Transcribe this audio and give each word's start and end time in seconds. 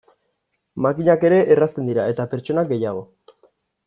Makinak 0.85 1.25
ere 1.29 1.37
erratzen 1.55 1.91
dira, 1.91 2.05
eta 2.13 2.25
pertsonak 2.35 2.73
gehiago. 2.73 3.05